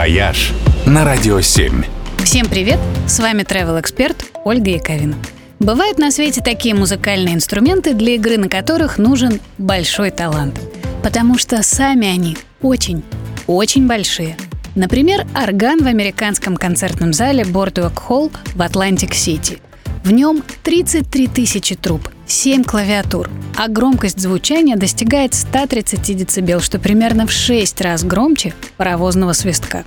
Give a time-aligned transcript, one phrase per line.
[0.00, 0.54] «Вояж»
[0.86, 1.84] на Радио 7.
[2.24, 2.78] Всем привет!
[3.06, 5.14] С вами travel эксперт Ольга Яковина.
[5.58, 10.58] Бывают на свете такие музыкальные инструменты, для игры на которых нужен большой талант.
[11.02, 13.04] Потому что сами они очень,
[13.46, 14.38] очень большие.
[14.74, 19.58] Например, орган в американском концертном зале Boardwalk Hall в Атлантик-Сити.
[20.02, 27.26] В нем 33 тысячи труб, 7 клавиатур, а громкость звучания достигает 130 дБ, что примерно
[27.26, 29.84] в 6 раз громче паровозного свистка.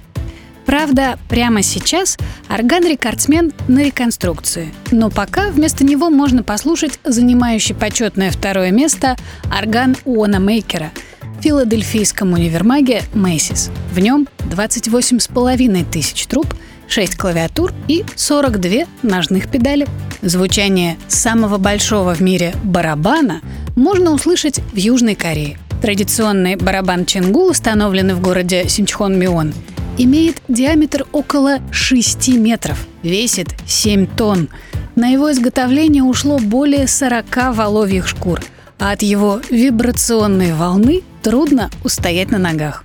[0.65, 2.17] Правда, прямо сейчас
[2.49, 9.15] орган рекордсмен на реконструкции, но пока вместо него можно послушать занимающий почетное второе место
[9.57, 10.91] орган Уона Мейкера
[11.21, 13.71] в филадельфийском универмаге Мэйсис.
[13.91, 16.53] В нем 28,5 тысяч труб,
[16.93, 19.87] 6 клавиатур и 42 ножных педали.
[20.21, 23.41] Звучание самого большого в мире барабана
[23.75, 25.57] можно услышать в Южной Корее.
[25.81, 29.55] Традиционный барабан Чингу, установленный в городе Синчхон-Мион,
[29.97, 34.49] имеет диаметр около 6 метров, весит 7 тонн.
[34.93, 38.39] На его изготовление ушло более 40 воловьих шкур,
[38.77, 42.83] а от его вибрационной волны трудно устоять на ногах.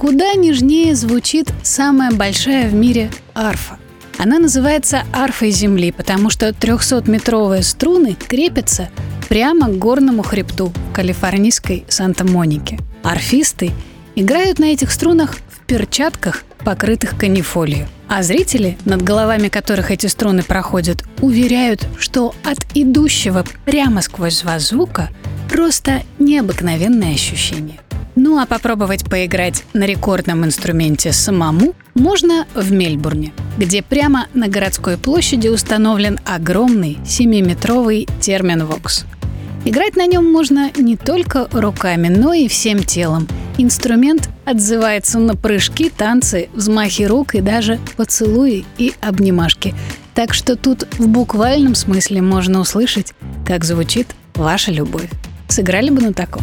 [0.00, 3.76] Куда нежнее звучит самая большая в мире арфа.
[4.16, 8.88] Она называется арфой Земли, потому что 300-метровые струны крепятся
[9.28, 12.78] прямо к горному хребту в калифорнийской Санта-Монике.
[13.02, 13.72] Арфисты
[14.14, 17.84] играют на этих струнах перчатках, покрытых канифолией.
[18.08, 24.70] А зрители, над головами которых эти струны проходят, уверяют, что от идущего прямо сквозь вас
[24.70, 25.10] звука
[25.50, 27.80] просто необыкновенное ощущение.
[28.16, 34.96] Ну а попробовать поиграть на рекордном инструменте самому можно в Мельбурне, где прямо на городской
[34.96, 39.04] площади установлен огромный 7-метровый терминвокс.
[39.64, 43.28] Играть на нем можно не только руками, но и всем телом–
[43.62, 49.74] Инструмент отзывается на прыжки, танцы, взмахи рук и даже поцелуи и обнимашки.
[50.14, 53.12] Так что тут в буквальном смысле можно услышать,
[53.46, 55.10] как звучит ваша любовь.
[55.48, 56.42] Сыграли бы на таком?